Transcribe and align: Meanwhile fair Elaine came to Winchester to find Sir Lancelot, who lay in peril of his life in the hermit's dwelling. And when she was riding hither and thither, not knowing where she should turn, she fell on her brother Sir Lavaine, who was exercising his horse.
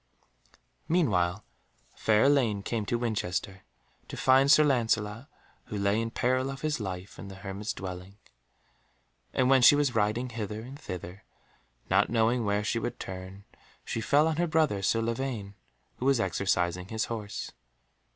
Meanwhile 0.89 1.45
fair 1.93 2.23
Elaine 2.23 2.63
came 2.63 2.87
to 2.87 2.97
Winchester 2.97 3.61
to 4.07 4.17
find 4.17 4.49
Sir 4.49 4.63
Lancelot, 4.63 5.27
who 5.65 5.77
lay 5.77 6.01
in 6.01 6.09
peril 6.09 6.49
of 6.49 6.61
his 6.61 6.79
life 6.79 7.19
in 7.19 7.27
the 7.27 7.35
hermit's 7.35 7.71
dwelling. 7.71 8.17
And 9.31 9.47
when 9.47 9.61
she 9.61 9.75
was 9.75 9.93
riding 9.93 10.29
hither 10.29 10.61
and 10.61 10.79
thither, 10.79 11.23
not 11.87 12.09
knowing 12.09 12.43
where 12.45 12.63
she 12.63 12.79
should 12.81 12.99
turn, 12.99 13.45
she 13.85 14.01
fell 14.01 14.27
on 14.27 14.37
her 14.37 14.47
brother 14.47 14.81
Sir 14.81 15.03
Lavaine, 15.03 15.53
who 15.97 16.05
was 16.07 16.19
exercising 16.19 16.87
his 16.87 17.05
horse. 17.05 17.51